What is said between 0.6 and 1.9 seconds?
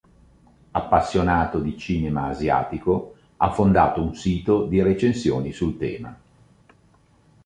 Appassionato di